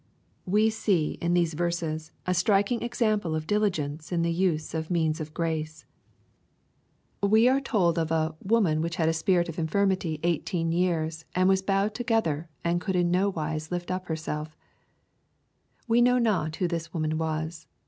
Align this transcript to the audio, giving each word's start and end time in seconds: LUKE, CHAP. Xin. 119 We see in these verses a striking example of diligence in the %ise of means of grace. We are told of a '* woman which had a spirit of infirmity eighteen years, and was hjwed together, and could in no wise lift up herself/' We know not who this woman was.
LUKE, 0.01 0.07
CHAP. 0.07 0.49
Xin. 0.49 0.49
119 0.49 0.65
We 0.65 0.69
see 0.71 1.17
in 1.27 1.33
these 1.35 1.53
verses 1.53 2.11
a 2.25 2.33
striking 2.33 2.81
example 2.81 3.35
of 3.35 3.45
diligence 3.45 4.11
in 4.11 4.23
the 4.23 4.31
%ise 4.33 4.73
of 4.73 4.89
means 4.89 5.21
of 5.21 5.31
grace. 5.35 5.85
We 7.21 7.47
are 7.47 7.61
told 7.61 7.99
of 7.99 8.09
a 8.09 8.33
'* 8.41 8.43
woman 8.43 8.81
which 8.81 8.95
had 8.95 9.09
a 9.09 9.13
spirit 9.13 9.47
of 9.47 9.59
infirmity 9.59 10.19
eighteen 10.23 10.71
years, 10.71 11.25
and 11.35 11.47
was 11.47 11.61
hjwed 11.61 11.93
together, 11.93 12.49
and 12.63 12.81
could 12.81 12.95
in 12.95 13.11
no 13.11 13.29
wise 13.29 13.69
lift 13.71 13.91
up 13.91 14.07
herself/' 14.07 14.55
We 15.87 16.01
know 16.01 16.17
not 16.17 16.55
who 16.55 16.67
this 16.67 16.91
woman 16.95 17.19
was. 17.19 17.67